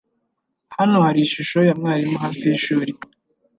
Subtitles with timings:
[0.77, 2.91] Hano hari ishusho ya mwarimu hafi yishuri.